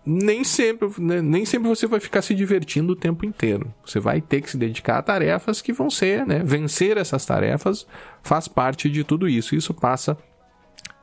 [0.03, 3.71] nem sempre, né, nem sempre você vai ficar se divertindo o tempo inteiro.
[3.85, 6.39] Você vai ter que se dedicar a tarefas que vão ser, né?
[6.43, 7.85] Vencer essas tarefas
[8.23, 9.55] faz parte de tudo isso.
[9.55, 10.17] Isso passa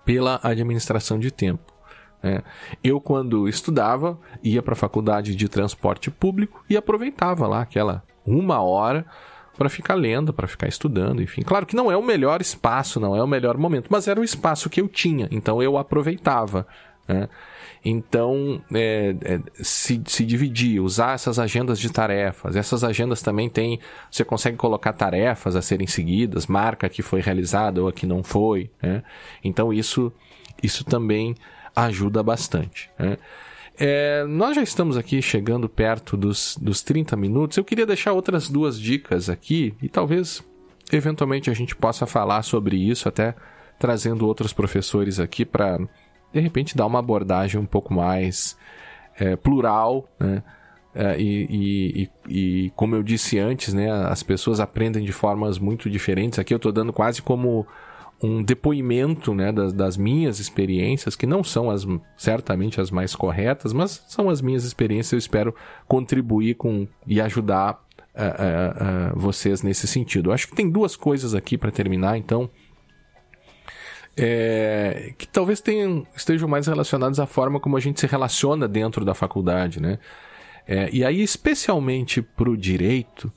[0.05, 1.73] pela administração de tempo.
[2.21, 2.43] Né?
[2.83, 8.61] Eu, quando estudava, ia para a faculdade de transporte público e aproveitava lá aquela uma
[8.61, 9.07] hora
[9.59, 11.42] para ficar lendo, para ficar estudando, enfim.
[11.42, 14.25] Claro que não é o melhor espaço, não é o melhor momento, mas era o
[14.25, 16.64] espaço que eu tinha, então eu aproveitava.
[17.09, 17.29] Né?
[17.85, 22.55] Então, é, é, se, se dividir, usar essas agendas de tarefas.
[22.57, 23.81] Essas agendas também tem.
[24.11, 28.23] Você consegue colocar tarefas a serem seguidas, marca que foi realizada ou a que não
[28.23, 28.71] foi.
[28.83, 29.03] Né?
[29.42, 30.12] Então, isso,
[30.62, 31.35] isso também
[31.75, 32.90] ajuda bastante.
[32.99, 33.16] Né?
[33.81, 37.57] É, nós já estamos aqui chegando perto dos, dos 30 minutos.
[37.57, 40.43] Eu queria deixar outras duas dicas aqui e talvez
[40.93, 43.37] eventualmente a gente possa falar sobre isso, até
[43.79, 45.79] trazendo outros professores aqui para
[46.33, 48.57] de repente dar uma abordagem um pouco mais
[49.19, 50.43] é, plural, né?
[50.95, 55.88] É, e, e, e, como eu disse antes, né, as pessoas aprendem de formas muito
[55.88, 56.41] diferentes.
[56.41, 57.64] Aqui eu estou dando quase como
[58.22, 63.72] um depoimento né, das, das, minhas experiências, que não são as certamente as mais corretas,
[63.72, 65.12] mas são as minhas experiências.
[65.12, 65.54] Eu espero
[65.87, 67.74] contribuir com e ajudar
[68.14, 70.31] uh, uh, uh, vocês nesse sentido.
[70.31, 72.50] Eu acho que tem duas coisas aqui para terminar, então.
[74.20, 79.04] É, que talvez tenham, estejam mais relacionadas à forma como a gente se relaciona dentro
[79.04, 80.00] da faculdade, né?
[80.66, 83.33] É, e aí, especialmente para o direito,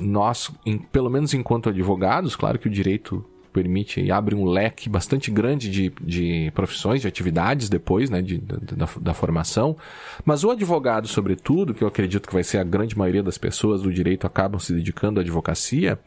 [0.00, 4.88] nós, em, pelo menos enquanto advogados, claro que o direito permite e abre um leque
[4.88, 9.76] bastante grande de, de profissões, de atividades depois né, de, da, da, formação.
[10.24, 13.82] Mas o advogado, sobretudo, que eu acredito que vai ser a grande maioria das pessoas
[13.82, 15.98] do direito acabam se dedicando à advocacia,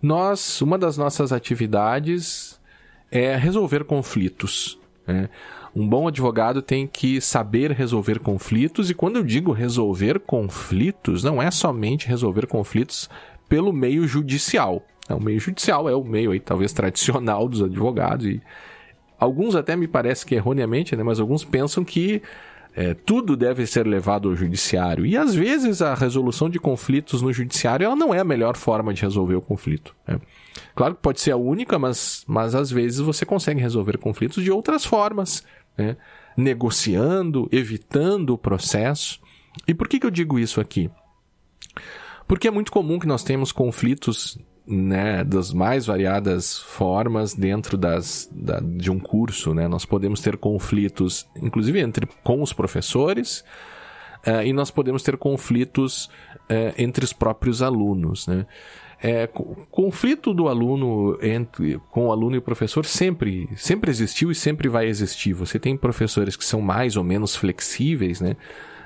[0.00, 2.60] nós, uma das nossas atividades
[3.10, 4.78] é resolver conflitos.
[5.04, 5.28] Né?
[5.76, 11.42] Um bom advogado tem que saber resolver conflitos, e quando eu digo resolver conflitos, não
[11.42, 13.10] é somente resolver conflitos
[13.46, 14.82] pelo meio judicial.
[15.06, 18.40] É, o meio judicial é o meio aí, talvez tradicional dos advogados, e
[19.18, 22.22] alguns até me parece que erroneamente, né, mas alguns pensam que
[22.74, 25.04] é, tudo deve ser levado ao judiciário.
[25.04, 28.94] E às vezes a resolução de conflitos no judiciário ela não é a melhor forma
[28.94, 29.94] de resolver o conflito.
[30.08, 30.18] Né?
[30.74, 34.50] Claro que pode ser a única, mas, mas às vezes você consegue resolver conflitos de
[34.50, 35.44] outras formas
[35.76, 35.96] né?
[36.36, 39.20] negociando, evitando o processo.
[39.66, 40.90] E por que, que eu digo isso aqui?
[42.26, 48.28] Porque é muito comum que nós temos conflitos né, das mais variadas formas dentro das,
[48.32, 49.54] da, de um curso.
[49.54, 49.68] Né?
[49.68, 53.44] Nós podemos ter conflitos, inclusive entre com os professores,
[54.26, 56.06] uh, e nós podemos ter conflitos
[56.50, 58.26] uh, entre os próprios alunos.
[58.26, 58.44] Né?
[59.02, 59.28] É,
[59.70, 64.68] conflito do aluno entre, com o aluno e o professor sempre, sempre existiu e sempre
[64.68, 65.34] vai existir.
[65.34, 68.36] Você tem professores que são mais ou menos flexíveis, né?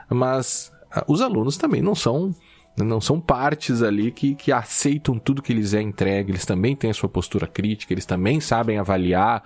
[0.08, 2.34] Mas ah, os alunos também não são
[2.76, 6.90] não são partes ali que, que aceitam tudo que lhes é entregue, eles também têm
[6.90, 9.42] a sua postura crítica, eles também sabem avaliar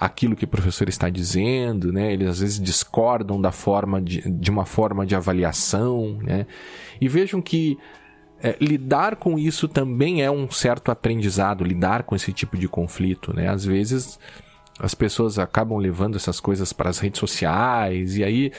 [0.00, 2.12] aquilo que o professor está dizendo, né?
[2.12, 6.46] Eles às vezes discordam da forma de, de uma forma de avaliação, né?
[7.00, 7.76] E vejam que
[8.42, 13.34] é, lidar com isso também é um certo aprendizado, lidar com esse tipo de conflito,
[13.34, 13.48] né?
[13.48, 14.18] Às vezes
[14.78, 18.16] as pessoas acabam levando essas coisas para as redes sociais.
[18.16, 18.52] E aí,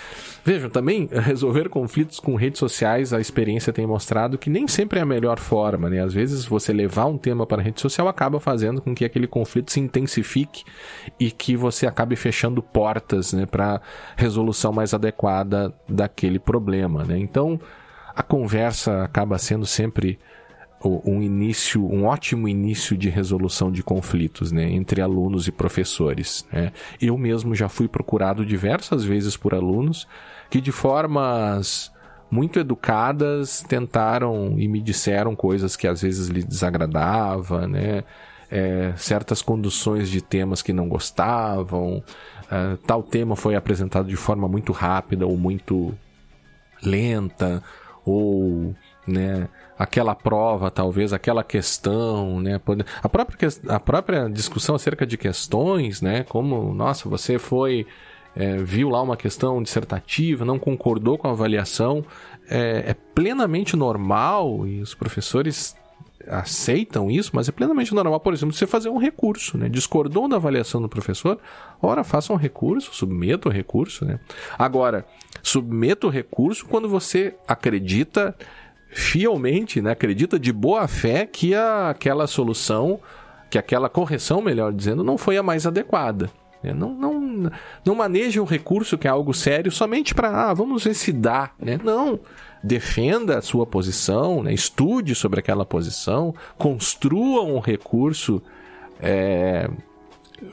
[0.44, 5.02] vejam, também resolver conflitos com redes sociais, a experiência tem mostrado que nem sempre é
[5.02, 6.02] a melhor forma, né?
[6.02, 9.28] Às vezes você levar um tema para a rede social acaba fazendo com que aquele
[9.28, 10.64] conflito se intensifique
[11.20, 13.82] e que você acabe fechando portas, né, para
[14.18, 17.18] resolução mais adequada daquele problema, né?
[17.18, 17.60] Então,
[18.16, 20.20] a conversa acaba sendo sempre
[20.84, 26.46] um início, um ótimo início de resolução de conflitos, né, entre alunos e professores.
[26.52, 26.72] Né?
[27.02, 30.08] Eu mesmo já fui procurado diversas vezes por alunos
[30.50, 31.92] que de formas
[32.32, 38.04] muito educadas tentaram e me disseram coisas que às vezes lhe desagradava, né?
[38.52, 42.04] É, certas conduções de temas que não gostavam,
[42.50, 45.96] é, tal tema foi apresentado de forma muito rápida ou muito
[46.82, 47.62] lenta,
[48.10, 48.76] ou
[49.08, 52.60] né, aquela prova, talvez, aquela questão, né?
[53.02, 56.24] A própria, a própria discussão acerca de questões, né?
[56.24, 57.86] Como, nossa, você foi.
[58.36, 62.06] É, viu lá uma questão dissertativa, não concordou com a avaliação,
[62.48, 65.76] é, é plenamente normal e os professores
[66.28, 69.68] aceitam isso, mas é plenamente normal, por exemplo, você fazer um recurso, né?
[69.68, 71.40] Discordou da avaliação do professor,
[71.82, 74.20] ora, faça um recurso, submeta o recurso, né?
[74.58, 75.06] Agora,
[75.42, 78.36] submeta o recurso quando você acredita
[78.90, 83.00] fielmente, né, acredita de boa fé que a, aquela solução,
[83.50, 86.30] que aquela correção, melhor dizendo, não foi a mais adequada.
[86.64, 86.74] Né?
[86.74, 87.52] Não, não,
[87.86, 91.52] não maneje um recurso que é algo sério somente para, ah, vamos ver se dá.
[91.60, 91.80] Né?
[91.84, 92.20] Não.
[92.62, 94.54] Defenda a sua posição, né?
[94.54, 98.42] estude sobre aquela posição, construa um recurso
[99.02, 99.70] é,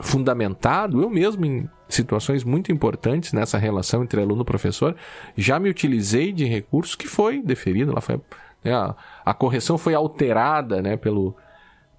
[0.01, 1.01] fundamentado.
[1.01, 4.95] Eu mesmo, em situações muito importantes nessa relação entre aluno e professor,
[5.35, 8.19] já me utilizei de recurso que foi deferido, lá foi,
[8.63, 8.95] né, a,
[9.25, 11.35] a, correção foi alterada né, pelo,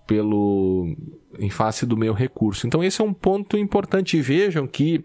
[0.07, 0.95] pelo
[1.39, 2.67] em face do meu recurso.
[2.67, 4.21] Então esse é um ponto importante.
[4.21, 5.05] Vejam que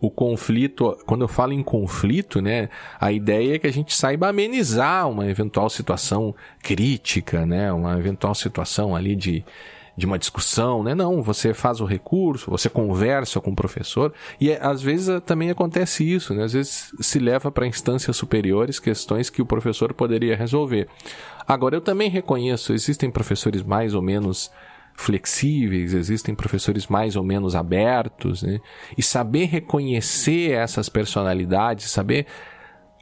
[0.00, 2.68] o conflito, quando eu falo em conflito, né,
[3.00, 8.34] a ideia é que a gente saiba amenizar uma eventual situação crítica, né, uma eventual
[8.34, 9.44] situação ali de
[9.96, 10.94] de uma discussão, né?
[10.94, 15.20] Não, você faz o recurso, você conversa com o professor e é, às vezes eh,
[15.20, 16.44] também acontece isso, né?
[16.44, 20.88] Às vezes se leva para instâncias superiores questões que o professor poderia resolver.
[21.46, 24.50] Agora eu também reconheço, existem professores mais ou menos
[24.96, 28.60] flexíveis, existem professores mais ou menos abertos, né?
[28.98, 32.26] E saber reconhecer essas personalidades, saber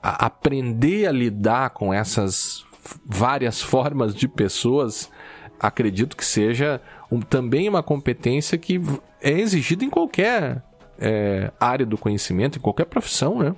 [0.02, 2.64] aprender a lidar com essas
[3.06, 5.08] várias formas de pessoas
[5.62, 8.80] acredito que seja um, também uma competência que
[9.20, 10.62] é exigida em qualquer
[10.98, 13.54] é, área do conhecimento, em qualquer profissão, né?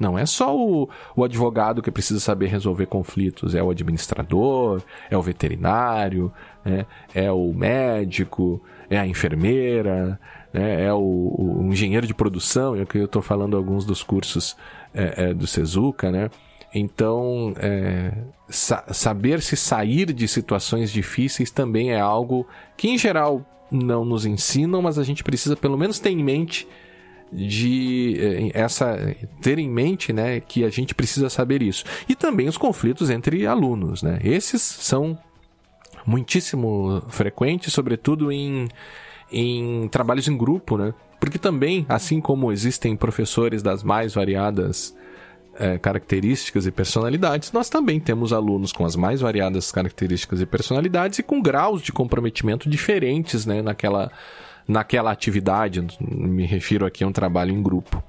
[0.00, 5.16] Não é só o, o advogado que precisa saber resolver conflitos, é o administrador, é
[5.16, 6.32] o veterinário,
[6.64, 6.86] né?
[7.14, 8.60] é o médico,
[8.90, 10.18] é a enfermeira,
[10.52, 10.86] né?
[10.86, 14.56] é o, o engenheiro de produção, é que eu estou falando alguns dos cursos
[14.92, 16.30] é, é, do Sezuka, né?
[16.74, 18.12] Então, é,
[18.48, 24.24] sa saber se sair de situações difíceis também é algo que, em geral, não nos
[24.24, 26.66] ensinam, mas a gente precisa pelo menos ter em mente
[27.32, 31.84] de é, essa ter em mente, né, que a gente precisa saber isso.
[32.08, 34.18] E também os conflitos entre alunos, né?
[34.22, 35.18] Esses são
[36.06, 38.68] muitíssimo frequentes, sobretudo em
[39.34, 40.92] em trabalhos em grupo, né?
[41.18, 44.94] Porque também, assim como existem professores das mais variadas
[45.58, 51.18] é, características e personalidades, nós também temos alunos com as mais variadas características e personalidades
[51.18, 54.10] e com graus de comprometimento diferentes né, naquela,
[54.66, 55.84] naquela atividade.
[56.00, 58.02] Me refiro aqui a um trabalho em grupo.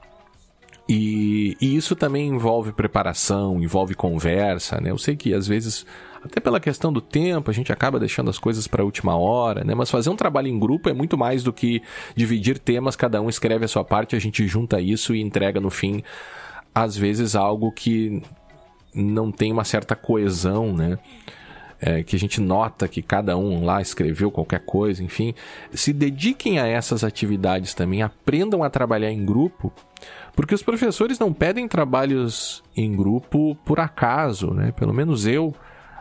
[0.87, 4.91] E, e, isso também envolve preparação, envolve conversa, né?
[4.91, 5.85] Eu sei que às vezes,
[6.21, 9.63] até pela questão do tempo, a gente acaba deixando as coisas para a última hora,
[9.63, 9.73] né?
[9.73, 11.81] Mas fazer um trabalho em grupo é muito mais do que
[12.17, 15.69] dividir temas, cada um escreve a sua parte, a gente junta isso e entrega no
[15.69, 16.03] fim
[16.73, 18.21] às vezes algo que
[18.93, 20.97] não tem uma certa coesão, né?
[21.85, 25.33] É, que a gente nota que cada um lá escreveu qualquer coisa, enfim,
[25.73, 29.73] se dediquem a essas atividades também, aprendam a trabalhar em grupo,
[30.33, 34.71] porque os professores não pedem trabalhos em grupo por acaso, né?
[34.71, 35.53] Pelo menos eu,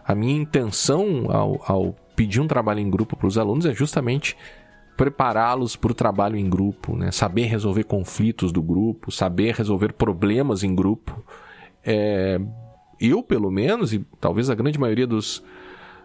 [0.06, 4.37] a minha intenção ao, ao pedir um trabalho em grupo para os alunos é justamente
[4.96, 7.11] prepará-los para o trabalho em grupo, né?
[7.11, 11.22] saber resolver conflitos do grupo, saber resolver problemas em grupo.
[11.84, 12.40] É,
[13.01, 15.43] eu, pelo menos, e talvez a grande maioria dos,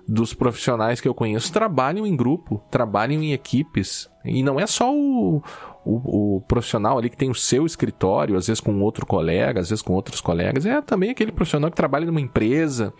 [0.07, 4.09] dos profissionais que eu conheço, trabalham em grupo, trabalham em equipes.
[4.23, 5.43] E não é só o,
[5.85, 9.69] o, o, profissional ali que tem o seu escritório, às vezes com outro colega, às
[9.69, 12.93] vezes com outros colegas, é também aquele profissional que trabalha numa empresa,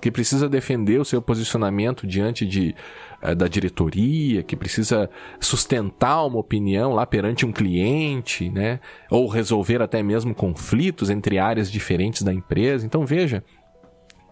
[0.00, 2.74] que precisa defender o seu posicionamento diante de
[3.22, 8.80] é, da diretoria, que precisa sustentar uma opinião lá perante um cliente, né?
[9.10, 12.86] Ou resolver até mesmo conflitos entre áreas diferentes da empresa.
[12.86, 13.44] Então veja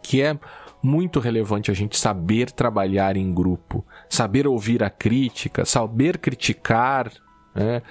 [0.03, 0.39] que é
[0.83, 7.13] muito relevante a gente saber trabalhar em grupo, saber ouvir a crítica, saber criticar.
[7.55, 7.83] Né?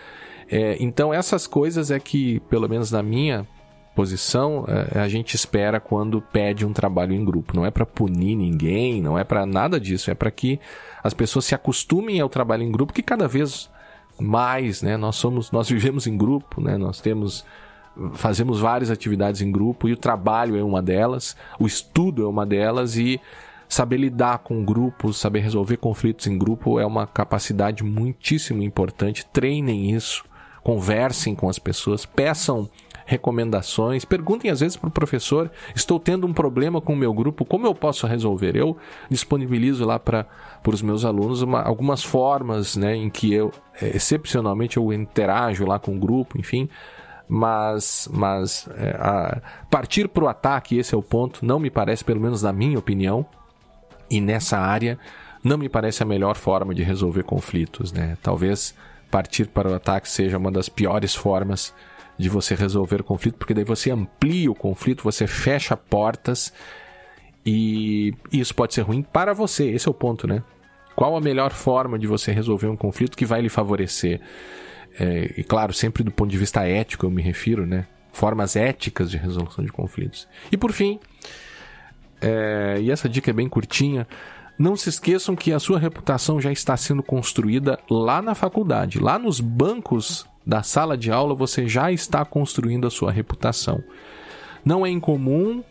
[0.50, 3.45] É, então essas coisas é que, pelo menos na minha
[3.98, 7.56] posição, é, a gente espera quando pede um trabalho em grupo.
[7.56, 10.60] Não é para punir ninguém, não é para nada disso, é para que
[11.04, 13.68] as pessoas se acostumem ao trabalho em grupo, que cada vez
[14.20, 17.43] mais, né, nós somos, nós vivemos em grupo, né, nós temos
[18.14, 22.45] fazemos várias atividades em grupo e o trabalho é uma delas, o estudo é uma
[22.45, 23.20] delas e
[23.68, 29.26] saber lidar com grupos, saber resolver conflitos em grupo é uma capacidade muitíssimo importante.
[29.26, 30.24] Treinem isso,
[30.62, 32.70] conversem com as pessoas, peçam
[33.08, 34.03] recomendações.
[34.03, 37.66] Perguntem às vezes para o professor: estou tendo um problema com o meu grupo, como
[37.66, 38.55] eu posso resolver?
[38.55, 38.78] Eu
[39.10, 40.28] disponibilizo lá para
[40.68, 43.51] os meus alunos uma, algumas formas né, em que eu,
[43.82, 46.70] é, excepcionalmente, eu interajo lá com o grupo, enfim.
[47.30, 52.22] Mas, mas é, partir para o ataque, esse é o ponto, não me parece, pelo
[52.22, 53.26] menos na minha opinião,
[54.10, 54.97] e nessa área,
[55.43, 57.91] não me parece a melhor forma de resolver conflitos.
[57.91, 58.18] Né?
[58.22, 58.74] Talvez
[59.12, 61.74] partir para o ataque seja uma das piores formas
[62.18, 66.51] de você resolver o conflito, porque daí você amplia o conflito, você fecha portas
[67.45, 69.70] e isso pode ser ruim para você.
[69.70, 70.43] Esse é o ponto, né?
[70.95, 74.20] Qual a melhor forma de você resolver um conflito que vai lhe favorecer?
[74.99, 77.86] É, e claro, sempre do ponto de vista ético eu me refiro, né?
[78.11, 80.28] Formas éticas de resolução de conflitos.
[80.51, 80.99] E por fim,
[82.20, 84.07] é, e essa dica é bem curtinha,
[84.57, 89.20] não se esqueçam que a sua reputação já está sendo construída lá na faculdade, lá
[89.20, 93.84] nos bancos da sala de aula, você já está construindo a sua reputação.
[94.64, 95.62] Não é incomum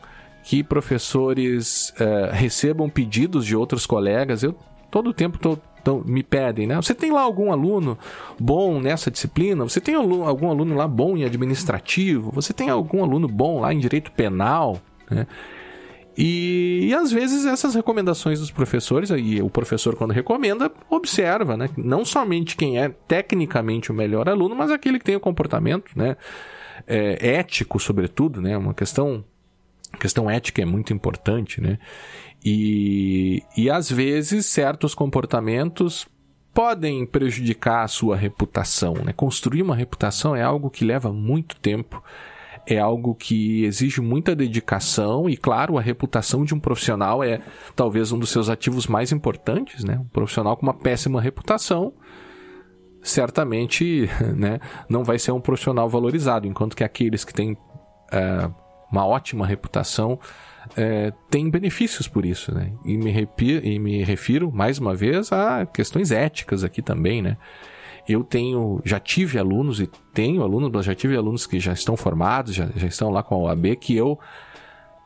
[0.45, 4.43] que professores uh, recebam pedidos de outros colegas.
[4.43, 4.55] Eu
[4.91, 6.77] todo tempo tô, tô, me pedem, né?
[6.77, 7.99] Você tem lá algum aluno
[8.39, 9.64] bom nessa disciplina?
[9.64, 12.31] Você tem algum aluno lá bom em administrativo?
[12.33, 14.79] Você tem algum aluno bom lá em direito penal?
[15.11, 15.27] Né?
[16.17, 21.69] E, e, às vezes essas recomendações dos professores, e o professor, quando recomenda, observa, né?
[21.77, 26.17] Não somente quem é tecnicamente o melhor aluno, mas aquele que tem o comportamento, né?
[26.87, 28.57] É, ético, sobretudo, né?
[28.57, 29.23] Uma questão,
[30.01, 31.79] questão ética é muito importante, né?
[32.43, 36.07] E, e às vezes certos comportamentos
[36.55, 39.12] podem prejudicar a sua reputação, né?
[39.12, 42.03] Construir uma reputação é algo que leva muito tempo
[42.67, 47.41] é algo que exige muita dedicação e, claro, a reputação de um profissional é
[47.75, 49.99] talvez um dos seus ativos mais importantes, né?
[49.99, 51.93] Um profissional com uma péssima reputação
[53.03, 54.59] certamente né,
[54.89, 57.57] não vai ser um profissional valorizado, enquanto que aqueles que têm
[58.12, 58.51] é,
[58.91, 60.19] uma ótima reputação
[60.77, 62.73] é, têm benefícios por isso, né?
[62.85, 63.29] E me,
[63.62, 67.37] e me refiro, mais uma vez, a questões éticas aqui também, né?
[68.09, 71.96] Eu tenho, já tive alunos e tenho alunos, mas já tive alunos que já estão
[71.96, 74.18] formados, já, já estão lá com a OAB, que eu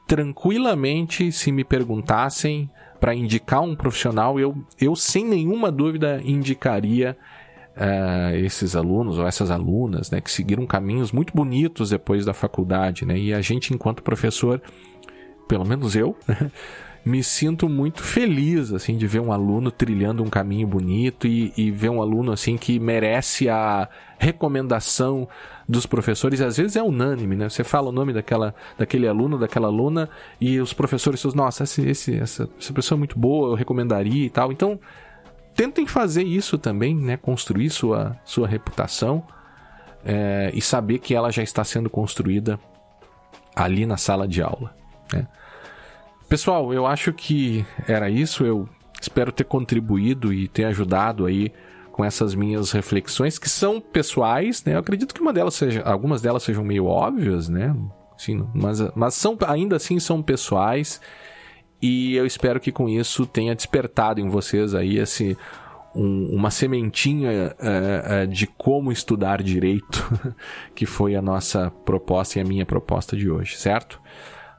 [0.07, 7.17] tranquilamente, se me perguntassem para indicar um profissional, eu, eu sem nenhuma dúvida indicaria
[7.77, 13.07] uh, esses alunos ou essas alunas, né, que seguiram caminhos muito bonitos depois da faculdade,
[13.07, 14.61] né, e a gente, enquanto professor,
[15.49, 16.17] pelo menos eu,
[17.05, 21.71] me sinto muito feliz assim de ver um aluno trilhando um caminho bonito e, e,
[21.71, 23.89] ver um aluno assim que merece a
[24.19, 25.27] recomendação
[25.69, 26.41] dos professores.
[26.41, 27.49] Às vezes é unânime, né?
[27.49, 31.89] Você fala o nome daquela, daquele aluno, daquela aluna e os professores dizem, nossa, esse,
[31.89, 34.53] esse, essa, essa pessoa é muito boa, eu recomendaria e tal.
[34.53, 34.79] Então
[35.55, 37.17] tentem fazer isso também, né?
[37.17, 39.25] Construir sua, sua reputação
[40.05, 42.59] é, e saber que ela já está sendo construída
[43.55, 44.75] ali na sala de aula.
[45.13, 45.27] Né?
[46.31, 48.45] Pessoal, eu acho que era isso.
[48.45, 48.69] Eu
[49.03, 51.53] espero ter contribuído e ter ajudado aí
[51.91, 54.75] com essas minhas reflexões que são pessoais, né?
[54.75, 57.75] Eu acredito que uma delas seja, algumas delas sejam meio óbvias, né?
[58.15, 61.01] Assim, mas, mas são ainda assim são pessoais
[61.83, 65.37] e eu espero que com isso tenha despertado em vocês aí esse
[65.97, 70.09] um, uma sementinha uh, uh, de como estudar direito,
[70.77, 74.01] que foi a nossa proposta e a minha proposta de hoje, certo?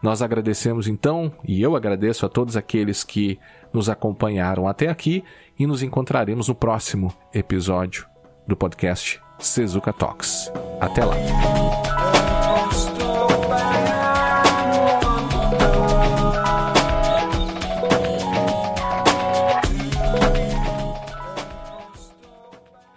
[0.02, 3.39] Nós agradecemos então, e eu agradeço a todos aqueles que
[3.72, 5.24] nos acompanharam até aqui
[5.58, 8.08] e nos encontraremos no próximo episódio
[8.47, 10.52] do podcast Sezuka Talks.
[10.80, 11.70] Até lá!